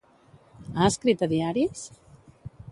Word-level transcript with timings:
Ha 0.79 0.87
escrit 0.93 1.23
a 1.25 1.29
diaris? 1.35 1.87